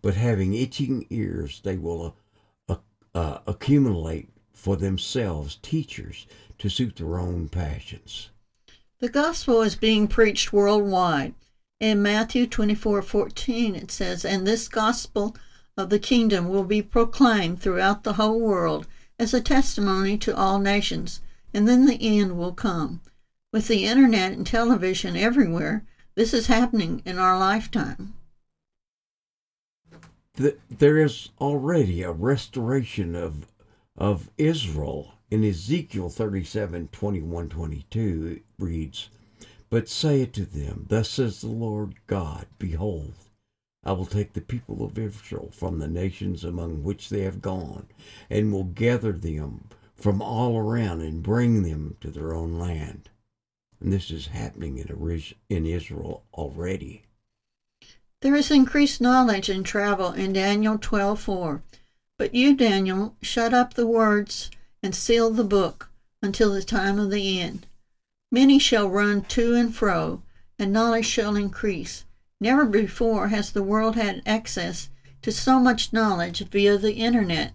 [0.00, 2.16] but having itching ears, they will
[2.66, 2.76] uh,
[3.14, 8.30] uh, accumulate for themselves teachers to suit their own passions.
[9.00, 11.34] The gospel is being preached worldwide.
[11.78, 15.36] In Matthew 24 14, it says, And this gospel
[15.76, 18.86] of the kingdom will be proclaimed throughout the whole world
[19.18, 21.20] as a testimony to all nations,
[21.52, 23.00] and then the end will come.
[23.52, 28.14] With the internet and television everywhere, this is happening in our lifetime.
[30.34, 33.46] There is already a restoration of,
[33.96, 35.14] of Israel.
[35.30, 39.10] In Ezekiel 37 21 22, it reads,
[39.68, 43.14] But say it to them, Thus says the Lord God, Behold,
[43.82, 47.86] I will take the people of Israel from the nations among which they have gone,
[48.28, 53.08] and will gather them from all around and bring them to their own land.
[53.80, 54.78] And this is happening
[55.48, 57.04] in, Israel already.
[58.20, 61.62] There is increased knowledge and travel in Daniel 12:4.
[62.18, 64.50] But you, Daniel, shut up the words
[64.82, 65.90] and seal the book
[66.22, 67.66] until the time of the end.
[68.30, 70.22] Many shall run to and fro,
[70.58, 72.04] and knowledge shall increase.
[72.40, 74.88] Never before has the world had access
[75.22, 77.52] to so much knowledge via the internet.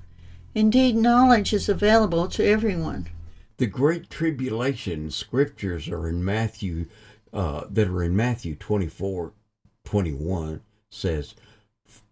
[0.54, 3.10] Indeed, knowledge is available to everyone
[3.58, 6.88] the great tribulation scriptures are in Matthew,
[7.32, 9.34] uh, that are in Matthew 24,
[9.86, 11.36] 21 says,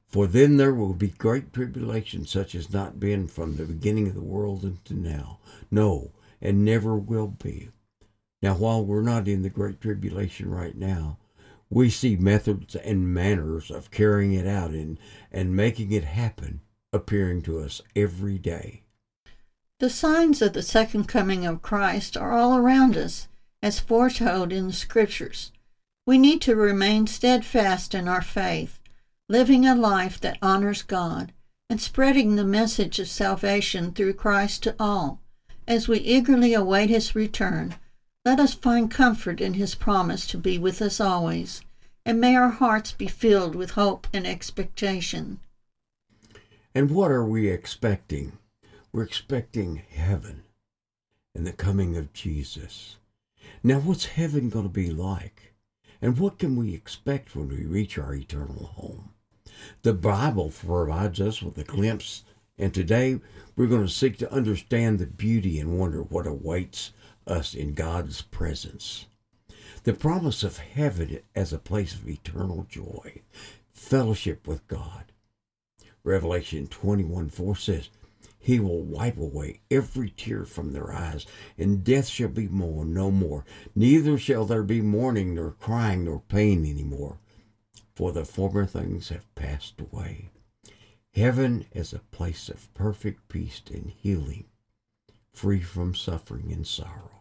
[0.07, 4.15] For then there will be great tribulation, such as not been from the beginning of
[4.15, 5.39] the world unto now.
[5.69, 7.69] No, and never will be.
[8.41, 11.17] Now, while we're not in the great tribulation right now,
[11.73, 14.99] we see methods and manners of carrying it out and,
[15.31, 16.61] and making it happen
[16.91, 18.83] appearing to us every day.
[19.79, 23.27] The signs of the second coming of Christ are all around us,
[23.63, 25.51] as foretold in the Scriptures.
[26.05, 28.79] We need to remain steadfast in our faith,
[29.27, 31.33] living a life that honors God,
[31.69, 35.21] and spreading the message of salvation through Christ to all.
[35.67, 37.75] As we eagerly await his return,
[38.25, 41.61] let us find comfort in his promise to be with us always,
[42.05, 45.39] and may our hearts be filled with hope and expectation.
[46.73, 48.37] And what are we expecting?
[48.93, 50.43] We're expecting heaven
[51.35, 52.95] and the coming of Jesus.
[53.61, 55.53] Now, what's heaven going to be like?
[56.01, 59.09] And what can we expect when we reach our eternal home?
[59.81, 62.23] The Bible provides us with a glimpse,
[62.57, 63.19] and today
[63.55, 66.91] we're going to seek to understand the beauty and wonder what awaits
[67.27, 69.07] us in God's presence.
[69.83, 73.21] The promise of heaven as a place of eternal joy,
[73.73, 75.11] fellowship with God.
[76.03, 77.89] Revelation 21 4 says,
[78.43, 81.25] he will wipe away every tear from their eyes,
[81.57, 83.45] and death shall be more, no more.
[83.73, 87.19] Neither shall there be mourning, nor crying, nor pain any more,
[87.95, 90.29] for the former things have passed away.
[91.13, 94.43] Heaven is a place of perfect peace and healing,
[95.33, 97.11] free from suffering and sorrow.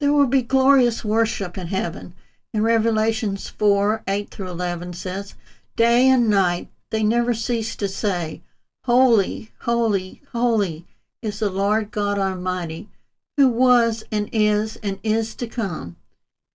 [0.00, 2.14] There will be glorious worship in heaven.
[2.54, 5.34] In Revelations 4 8 through 11 says,
[5.76, 8.42] Day and night they never cease to say,
[8.84, 10.86] Holy, holy, holy
[11.20, 12.88] is the Lord God Almighty,
[13.36, 15.96] who was and is and is to come.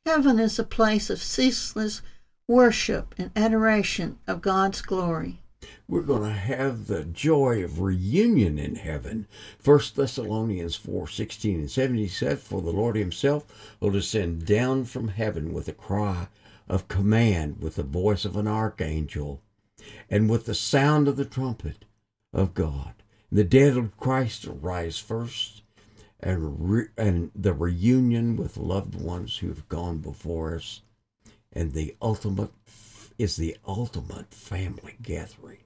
[0.05, 2.01] Heaven is a place of ceaseless
[2.47, 5.42] worship and adoration of God's glory.
[5.87, 9.27] We're going to have the joy of reunion in heaven.
[9.63, 15.09] 1 Thessalonians 4 16 and 70 says, For the Lord himself will descend down from
[15.09, 16.27] heaven with a cry
[16.67, 19.41] of command, with the voice of an archangel,
[20.09, 21.85] and with the sound of the trumpet
[22.33, 22.93] of God.
[23.31, 25.63] The dead of Christ will rise first,
[26.19, 30.81] and, re- and the reunion with loved ones who have gone before us,
[31.51, 32.51] and the ultimate
[33.17, 35.59] is the ultimate family gathering.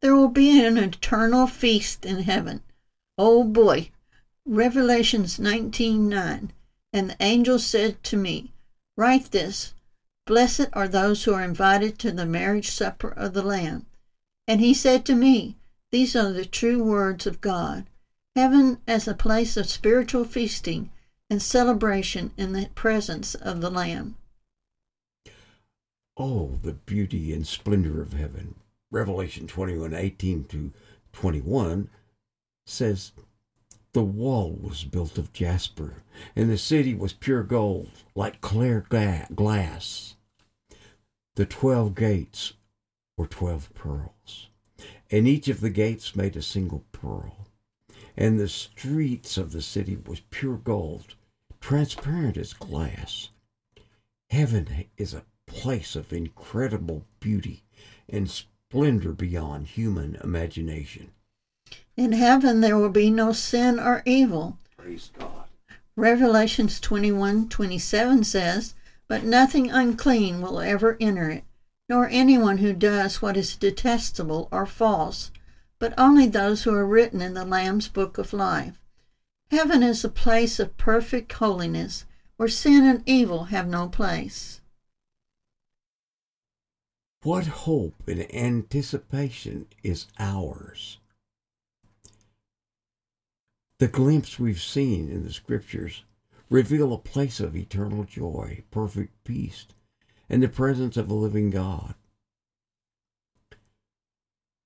[0.00, 2.62] There will be an eternal feast in heaven.
[3.16, 3.90] Oh boy.
[4.46, 6.50] Revelations 19:9.
[6.92, 8.52] And the angel said to me,
[8.96, 9.72] Write this
[10.26, 13.86] Blessed are those who are invited to the marriage supper of the Lamb.
[14.46, 15.56] And he said to me,
[15.90, 17.86] These are the true words of God.
[18.36, 20.90] Heaven as a place of spiritual feasting
[21.30, 24.16] and celebration in the presence of the Lamb.
[26.16, 28.54] Oh, the beauty and splendor of heaven.
[28.90, 30.72] Revelation 21 18 to
[31.12, 31.88] 21
[32.66, 33.12] says,
[33.92, 36.04] The wall was built of jasper,
[36.36, 40.14] and the city was pure gold, like clear glass.
[41.34, 42.52] The twelve gates
[43.18, 44.50] were twelve pearls,
[45.10, 47.48] and each of the gates made a single pearl.
[48.16, 51.16] And the streets of the city was pure gold,
[51.60, 53.30] transparent as glass.
[54.30, 57.64] Heaven is a place of incredible beauty
[58.08, 61.10] and splendor beyond human imagination.
[61.96, 64.58] In heaven there will be no sin or evil.
[64.76, 65.44] Praise God.
[65.96, 68.74] Revelations 21 27 says,
[69.06, 71.44] But nothing unclean will ever enter it,
[71.88, 75.30] nor anyone who does what is detestable or false,
[75.78, 78.80] but only those who are written in the Lamb's book of life.
[79.50, 84.60] Heaven is a place of perfect holiness where sin and evil have no place.
[87.24, 90.98] What hope and anticipation is ours?
[93.78, 96.04] The glimpse we've seen in the scriptures
[96.50, 99.66] reveal a place of eternal joy, perfect peace,
[100.28, 101.94] and the presence of a living God.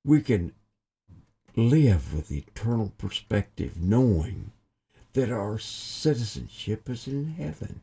[0.05, 0.53] We can
[1.55, 4.51] live with eternal perspective, knowing
[5.13, 7.83] that our citizenship is in heaven.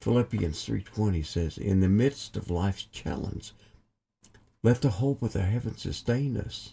[0.00, 3.52] Philippians 3:20 says, "In the midst of life's challenge,
[4.64, 6.72] let the hope of the heavens sustain us.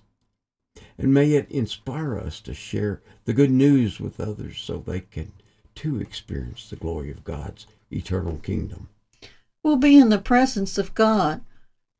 [0.98, 5.34] And may it inspire us to share the good news with others so they can
[5.76, 8.88] too experience the glory of God's eternal kingdom.
[9.62, 11.42] We'll be in the presence of God.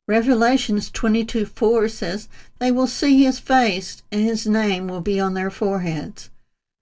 [0.08, 2.28] Revelations 22 4 says,
[2.58, 6.30] They will see his face, and his name will be on their foreheads.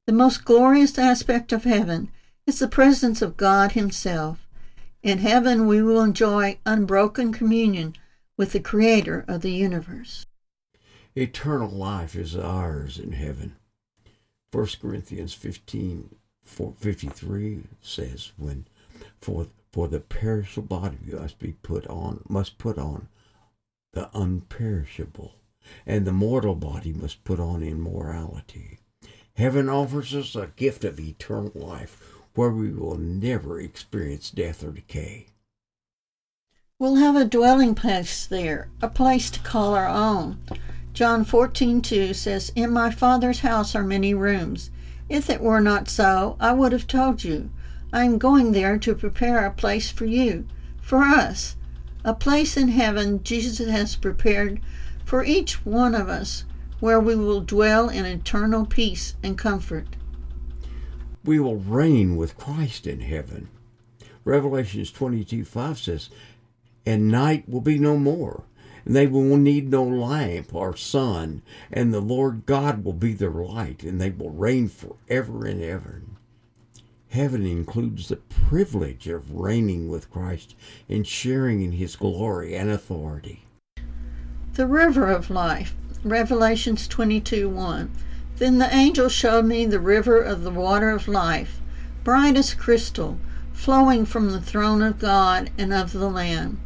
[0.07, 2.11] The most glorious aspect of heaven
[2.47, 4.47] is the presence of God himself.
[5.03, 7.97] In heaven, we will enjoy unbroken communion
[8.41, 10.25] with the Creator of the universe.
[11.15, 13.57] Eternal life is ours in heaven.
[14.51, 18.67] 1 Corinthians 15 53 says, when
[19.21, 23.09] for, for the perishable body must be put on, must put on
[23.93, 25.33] the unperishable,
[25.85, 28.79] and the mortal body must put on immorality.
[29.35, 34.71] Heaven offers us a gift of eternal life where we will never experience death or
[34.71, 35.27] decay.
[36.81, 40.39] We'll have a dwelling place there, a place to call our own.
[40.95, 44.71] John 14:2 says, "In my Father's house are many rooms.
[45.07, 47.51] If it were not so, I would have told you.
[47.93, 50.47] I am going there to prepare a place for you,
[50.81, 51.55] for us.
[52.03, 54.59] A place in heaven Jesus has prepared
[55.05, 56.45] for each one of us,
[56.79, 59.97] where we will dwell in eternal peace and comfort."
[61.27, 63.49] We will reign with Christ in heaven.
[64.25, 66.11] Revelations 22 5 says,
[66.91, 68.43] and night will be no more.
[68.85, 73.31] And they will need no lamp or sun, and the Lord God will be their
[73.31, 76.03] light, and they will reign forever and ever.
[77.11, 80.57] Heaven includes the privilege of reigning with Christ
[80.89, 83.45] and sharing in his glory and authority.
[84.55, 87.91] The river of life, Revelations 22 1.
[88.39, 91.61] Then the angel showed me the river of the water of life,
[92.03, 93.19] bright as crystal,
[93.53, 96.61] flowing from the throne of God and of the Lamb.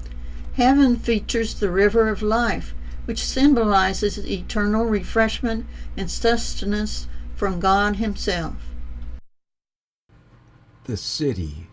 [0.55, 2.77] Heaven features the river of life,
[3.07, 8.55] which symbolizes eternal refreshment and sustenance from God Himself.
[10.85, 11.67] The city,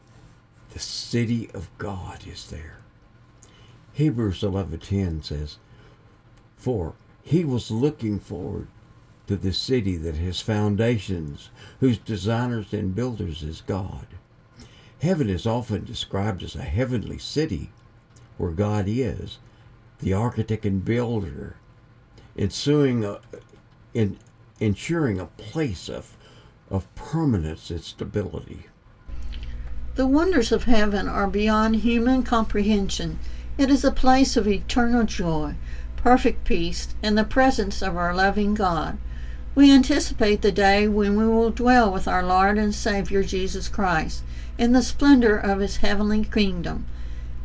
[0.73, 2.79] the city of God is there.
[3.93, 5.57] Hebrews 11:10 says,
[6.57, 8.67] "For he was looking forward
[9.27, 11.51] to the city that has foundations,
[11.81, 14.07] whose designers and builders is God.
[14.99, 17.69] Heaven is often described as a heavenly city
[18.41, 19.37] where God is,
[19.99, 21.57] the architect and builder,
[22.35, 23.19] ensuing a,
[23.93, 24.17] in,
[24.59, 26.17] ensuring a place of,
[26.67, 28.65] of permanence and stability.
[29.93, 33.19] The wonders of heaven are beyond human comprehension.
[33.59, 35.53] It is a place of eternal joy,
[35.95, 38.97] perfect peace, and the presence of our loving God.
[39.53, 44.23] We anticipate the day when we will dwell with our Lord and Savior Jesus Christ
[44.57, 46.87] in the splendor of his heavenly kingdom.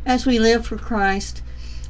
[0.06, 1.42] As we live for Christ,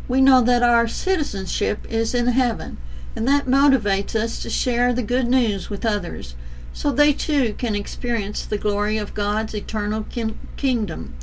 [0.09, 2.79] we know that our citizenship is in heaven,
[3.14, 6.35] and that motivates us to share the good news with others
[6.73, 11.14] so they too can experience the glory of God's eternal kin- kingdom.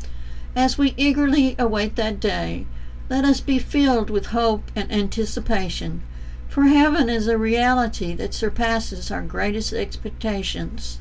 [0.56, 2.68] As we eagerly await that day,
[3.10, 6.04] let us be filled with hope and anticipation,
[6.48, 11.00] for heaven is a reality that surpasses our greatest expectations.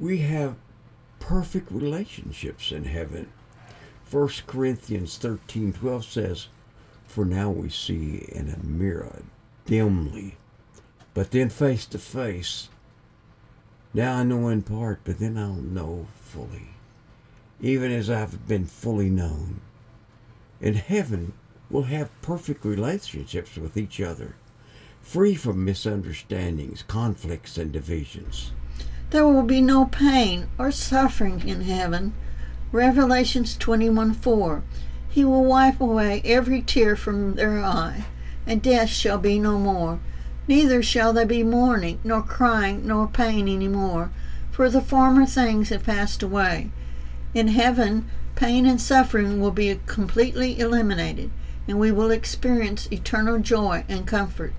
[0.00, 0.56] We have
[1.20, 3.28] perfect relationships in heaven.
[4.14, 6.46] 1 Corinthians 13:12 says,
[7.04, 9.24] "For now we see in a mirror
[9.66, 10.36] dimly,
[11.14, 12.68] but then face to face.
[13.92, 16.76] Now I know in part, but then I'll know fully,
[17.60, 19.60] even as I've been fully known."
[20.60, 21.32] In heaven,
[21.68, 24.36] we'll have perfect relationships with each other,
[25.02, 28.52] free from misunderstandings, conflicts, and divisions.
[29.10, 32.14] There will be no pain or suffering in heaven.
[32.74, 34.64] Revelations 21 4.
[35.08, 38.06] He will wipe away every tear from their eye,
[38.48, 40.00] and death shall be no more.
[40.48, 44.10] Neither shall there be mourning, nor crying, nor pain any more,
[44.50, 46.72] for the former things have passed away.
[47.32, 51.30] In heaven, pain and suffering will be completely eliminated,
[51.68, 54.52] and we will experience eternal joy and comfort.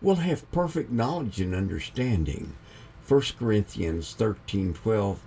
[0.00, 2.54] We'll have perfect knowledge and understanding.
[3.06, 5.18] 1 Corinthians 13:12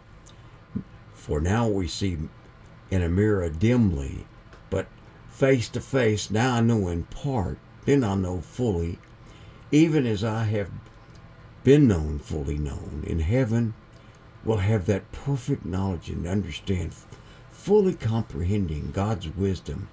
[1.22, 2.18] For now we see
[2.90, 4.26] in a mirror dimly,
[4.72, 4.88] but
[5.30, 8.98] face to face now I know in part, then I know fully,
[9.72, 10.72] even as I have
[11.64, 13.04] been known fully known.
[13.06, 13.76] In heaven
[14.44, 16.96] we'll have that perfect knowledge and understand
[17.52, 19.90] fully comprehending God's wisdom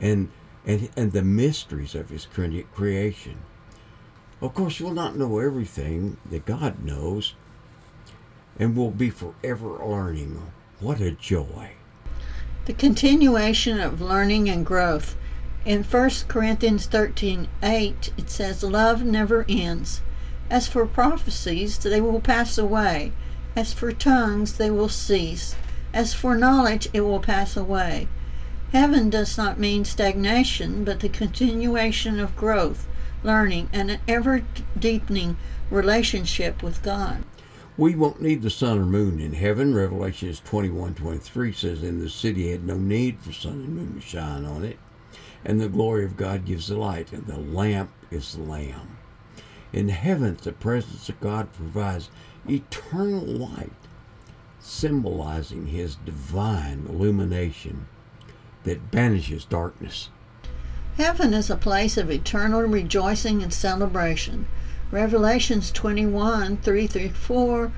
[0.00, 0.28] and
[0.66, 3.38] and, and the mysteries of his creation.
[4.42, 7.34] Of course, we'll not know everything that God knows,
[8.58, 10.50] and we'll be forever learning.
[10.80, 11.72] What a joy!
[12.66, 15.16] The continuation of learning and growth.
[15.64, 20.02] In 1 Corinthians 13 8, it says, Love never ends.
[20.50, 23.12] As for prophecies, they will pass away.
[23.54, 25.56] As for tongues, they will cease.
[25.92, 28.08] As for knowledge, it will pass away.
[28.72, 32.86] Heaven does not mean stagnation, but the continuation of growth
[33.22, 34.42] learning, and an ever
[34.78, 35.36] deepening
[35.70, 37.24] relationship with God.
[37.78, 39.72] We won't need the sun or moon in heaven.
[39.72, 44.00] Revelations 21 23 says, In the city had no need for sun and moon to
[44.00, 44.80] shine on it,
[45.44, 48.98] and the glory of God gives the light, and the lamp is the Lamb.
[49.72, 52.10] In heaven, the presence of God provides
[52.48, 53.70] eternal light,
[54.58, 57.86] symbolizing his divine illumination
[58.64, 60.08] that banishes darkness.
[60.96, 64.46] Heaven is a place of eternal rejoicing and celebration.
[64.90, 67.72] Revelations 21 3 through 4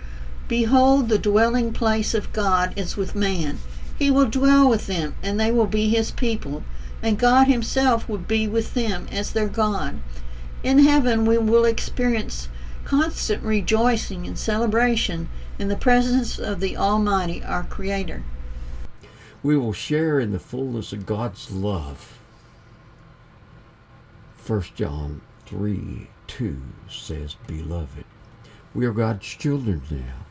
[0.47, 3.59] Behold, the dwelling place of God is with man.
[3.99, 6.63] He will dwell with them, and they will be his people,
[7.03, 10.01] and God himself will be with them as their God.
[10.63, 12.49] In heaven, we will experience
[12.85, 18.23] constant rejoicing and celebration in the presence of the Almighty, our Creator.
[19.43, 22.19] We will share in the fullness of God's love
[24.47, 26.57] 1 John 3 2
[26.89, 28.05] says, Beloved,
[28.73, 30.27] we are God's children now,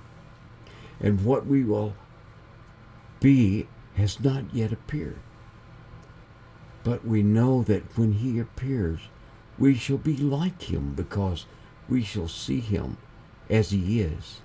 [1.01, 1.93] and what we will
[3.19, 5.19] be has not yet appeared.
[6.85, 9.01] But we know that when he appears,
[9.57, 11.45] we shall be like him because
[11.89, 12.95] we shall see him
[13.49, 14.39] as he is.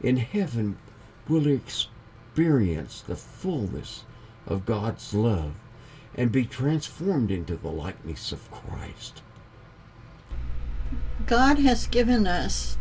[0.00, 0.78] In heaven,
[1.28, 4.04] we'll experience the fullness
[4.46, 5.52] of God's love
[6.14, 9.20] and be transformed into the likeness of Christ.
[11.28, 12.78] God has given us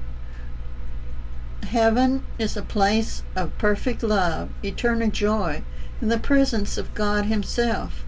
[1.63, 5.63] heaven is a place of perfect love, eternal joy,
[6.01, 8.05] in the presence of God Himself.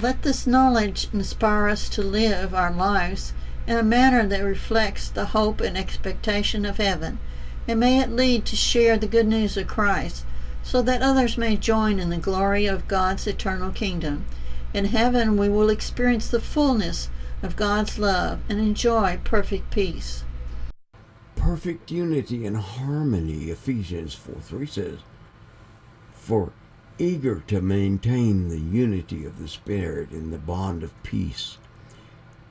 [0.00, 3.32] Let this knowledge inspire us to live our lives
[3.66, 7.18] in a manner that reflects the hope and expectation of heaven,
[7.66, 10.24] and may it lead to share the good news of Christ
[10.62, 14.24] so that others may join in the glory of God's eternal kingdom.
[14.72, 17.10] In heaven, we will experience the fullness
[17.42, 20.24] of God's love and enjoy perfect peace.
[21.36, 24.98] Perfect unity and harmony, Ephesians 4 3 says,
[26.12, 26.52] for
[26.98, 31.56] eager to maintain the unity of the Spirit in the bond of peace.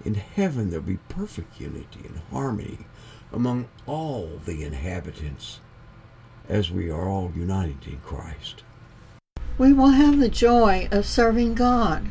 [0.04, 2.80] In heaven there'll be perfect unity and harmony
[3.32, 5.60] among all the inhabitants
[6.48, 8.64] as we are all united in Christ.
[9.60, 12.10] We will have the joy of serving God.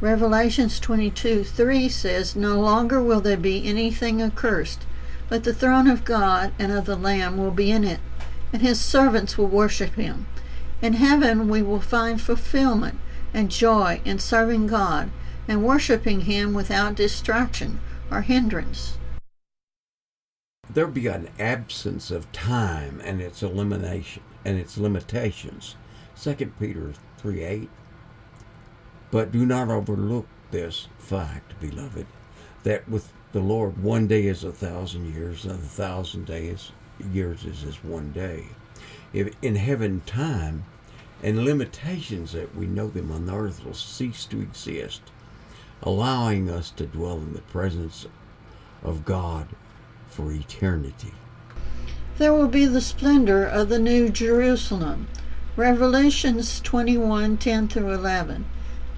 [0.00, 4.86] Revelations 22 3 says, No longer will there be anything accursed,
[5.28, 7.98] but the throne of God and of the Lamb will be in it,
[8.52, 10.26] and his servants will worship him.
[10.80, 12.98] In heaven we will find fulfillment
[13.34, 15.10] and joy in serving God
[15.48, 18.98] and worshiping him without distraction or hindrance.
[20.70, 25.74] There'll be an absence of time and its elimination and its limitations.
[26.22, 27.70] 2 Peter 3 8.
[29.10, 32.06] But do not overlook this fact, beloved,
[32.62, 36.72] that with the Lord one day is a thousand years, and a thousand days
[37.12, 38.46] years is as one day.
[39.12, 40.64] If in heaven time
[41.22, 45.02] and limitations that we know them on the earth will cease to exist,
[45.82, 48.06] allowing us to dwell in the presence
[48.82, 49.48] of God
[50.08, 51.12] for eternity.
[52.18, 55.06] There will be the splendor of the New Jerusalem.
[55.56, 58.44] Revelations 21 10 through 11.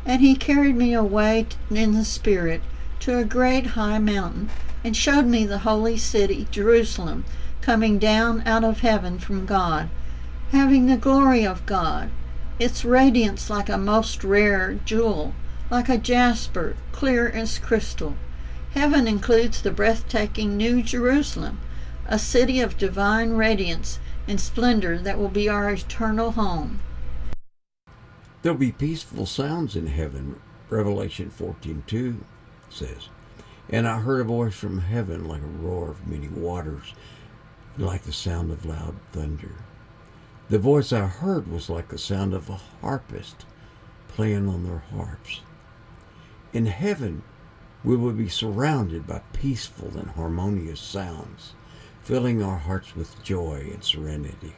[0.07, 2.62] And he carried me away in the Spirit
[3.01, 4.51] to a great high mountain,
[4.82, 7.24] and showed me the holy city, Jerusalem,
[7.61, 9.88] coming down out of heaven from God,
[10.53, 12.11] having the glory of God,
[12.59, 15.34] its radiance like a most rare jewel,
[15.70, 18.14] like a jasper, clear as crystal.
[18.74, 21.61] Heaven includes the breathtaking New Jerusalem,
[22.07, 26.80] a city of divine radiance and splendor that will be our eternal home.
[28.43, 32.24] There'll be peaceful sounds in heaven, Revelation 14:2
[32.70, 33.09] says.
[33.68, 36.95] And I heard a voice from heaven like a roar of many waters,
[37.76, 39.57] like the sound of loud thunder.
[40.49, 43.45] The voice I heard was like the sound of a harpist
[44.09, 45.43] playing on their harps.
[46.53, 47.22] In heaven,
[47.84, 51.53] we will be surrounded by peaceful and harmonious sounds,
[52.03, 54.55] filling our hearts with joy and serenity.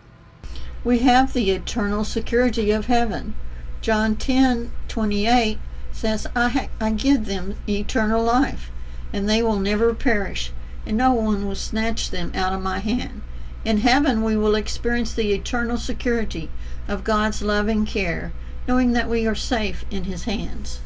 [0.85, 3.35] We have the eternal security of heaven.
[3.83, 5.59] John 10 28
[5.91, 8.70] says, I, ha- I give them eternal life,
[9.12, 10.53] and they will never perish,
[10.87, 13.22] and no one will snatch them out of my hand.
[13.64, 16.49] In heaven, we will experience the eternal security
[16.87, 18.33] of God's loving care,
[18.68, 20.80] knowing that we are safe in His hands.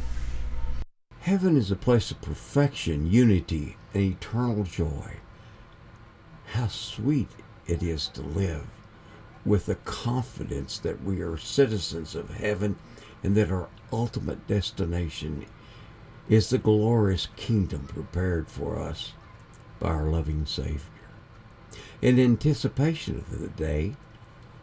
[1.21, 5.17] Heaven is a place of perfection, unity, and eternal joy.
[6.53, 7.29] How sweet
[7.67, 8.67] it is to live
[9.47, 12.77] with the confidence that we are citizens of heaven
[13.23, 15.47] and that our ultimate destination
[16.29, 19.13] is the glorious kingdom prepared for us
[19.79, 20.81] by our loving Savior.
[22.03, 23.95] In anticipation of the day,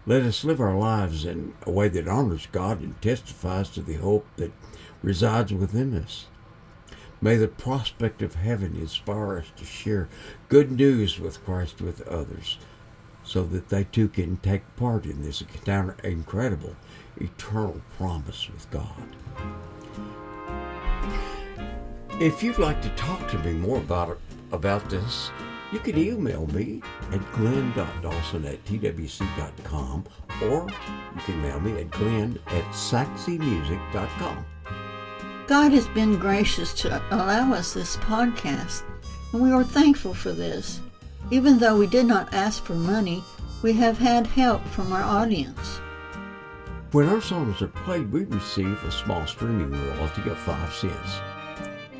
[0.05, 3.95] let us live our lives in a way that honors God and testifies to the
[3.95, 4.51] hope that
[5.01, 6.25] resides within us.
[7.21, 10.09] May the prospect of heaven inspire us to share
[10.49, 12.57] good news with Christ with others
[13.23, 15.43] so that they too can take part in this
[16.03, 16.75] incredible
[17.17, 19.05] eternal promise with God.
[22.19, 24.19] If you'd like to talk to me more about
[24.51, 25.31] about this,
[25.71, 30.05] you can email me at glenn.dawson at twc.com
[30.43, 30.67] or
[31.15, 34.45] you can mail me at glenn at saxymusic.com.
[35.47, 38.83] God has been gracious to allow us this podcast,
[39.33, 40.79] and we are thankful for this.
[41.31, 43.23] Even though we did not ask for money,
[43.61, 45.79] we have had help from our audience.
[46.91, 51.21] When our songs are played, we receive a small streaming royalty of 5 cents.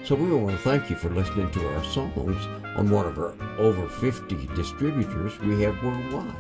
[0.04, 2.46] So we want to thank you for listening to our songs
[2.76, 6.36] on one of our over 50 distributors we have worldwide.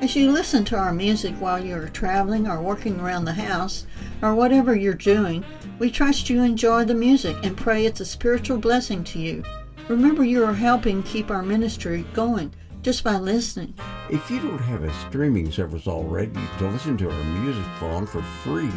[0.00, 3.86] As you listen to our music while you're traveling or working around the house
[4.22, 5.44] or whatever you're doing,
[5.78, 9.44] we trust you enjoy the music and pray it's a spiritual blessing to you.
[9.88, 13.72] Remember, you are helping keep our ministry going just by listening.
[14.10, 18.20] If you don't have a streaming service already to listen to our music on for
[18.22, 18.70] free,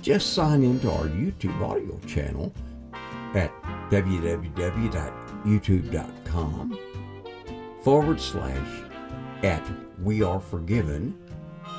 [0.00, 2.54] just sign into our YouTube audio channel
[3.34, 3.52] at
[3.90, 6.78] www.youtube.com
[7.82, 8.82] forward slash
[9.42, 9.62] at
[10.02, 11.18] We Are Forgiven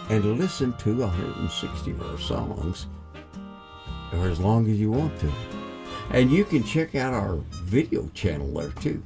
[0.09, 2.87] and listen to 160 of our songs
[4.13, 5.31] or as long as you want to.
[6.11, 9.03] And you can check out our video channel there too.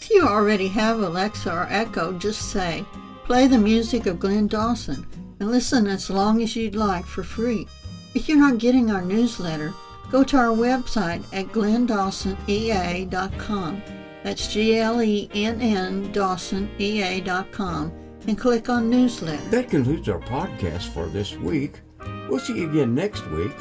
[0.00, 2.84] If you already have Alexa or Echo, just say,
[3.24, 5.06] play the music of Glenn Dawson
[5.40, 7.66] and listen as long as you'd like for free.
[8.14, 9.72] If you're not getting our newsletter,
[10.10, 13.82] go to our website at glenndawsonea.com.
[14.22, 17.92] That's G L E N N Dawson EA.com
[18.26, 19.42] and click on newsletter.
[19.50, 21.80] That concludes our podcast for this week.
[22.28, 23.52] We'll see you again next week.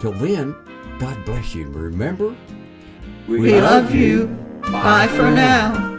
[0.00, 0.54] Till then,
[0.98, 1.68] God bless you.
[1.68, 2.36] Remember,
[3.26, 4.26] we, we love, you.
[4.70, 5.97] Bye for now.